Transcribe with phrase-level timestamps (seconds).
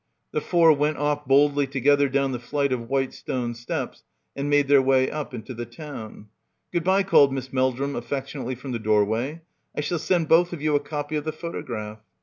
[0.31, 4.01] The four went off boldly together down the flight of white stone steps
[4.35, 6.25] and made their way up into the town.
[6.73, 9.41] "Good bye," called Miss Meldrum affection ately from the doorway.
[9.77, 11.99] "I shall send both of you a copy of the photograph."